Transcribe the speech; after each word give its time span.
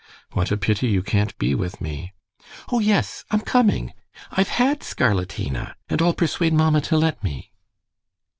"What 0.31 0.49
a 0.51 0.57
pity 0.57 0.87
you 0.87 1.03
can't 1.03 1.37
be 1.37 1.53
with 1.53 1.79
me!" 1.79 2.11
"Oh, 2.71 2.79
yes, 2.79 3.23
I'm 3.29 3.41
coming. 3.41 3.93
I've 4.31 4.49
had 4.49 4.79
scarlatina, 4.81 5.75
and 5.89 6.01
I'll 6.01 6.15
persuade 6.15 6.53
mamma 6.53 6.81
to 6.81 6.97
let 6.97 7.23
me." 7.23 7.51